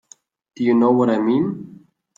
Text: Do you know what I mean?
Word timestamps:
Do 0.55 0.63
you 0.63 0.73
know 0.73 0.89
what 0.89 1.11
I 1.11 1.19
mean? 1.19 1.85